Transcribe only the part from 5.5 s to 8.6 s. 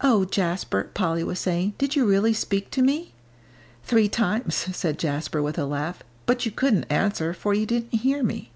a laugh, "but you couldn't answer, for you didn't hear me."